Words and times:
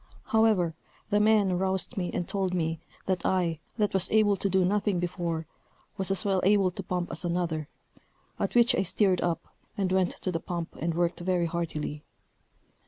However, 0.29 0.73
the 1.11 1.19
men 1.19 1.59
roused 1.59 1.95
me, 1.95 2.11
and 2.11 2.27
told 2.27 2.55
me, 2.55 2.79
that 3.05 3.23
I, 3.23 3.59
that 3.77 3.93
was 3.93 4.09
able 4.09 4.35
to 4.35 4.49
do 4.49 4.65
nothing 4.65 4.99
before, 4.99 5.45
was 5.95 6.09
as 6.09 6.25
well 6.25 6.41
able 6.43 6.71
to 6.71 6.81
pump 6.81 7.11
as 7.11 7.23
another; 7.23 7.67
at 8.39 8.55
which 8.55 8.73
I 8.75 8.81
stirred 8.81 9.21
up, 9.21 9.47
and 9.77 9.91
went 9.91 10.15
to 10.23 10.31
the 10.31 10.39
pump, 10.39 10.75
and 10.77 10.95
worked 10.95 11.19
very 11.19 11.45
heartily. 11.45 12.03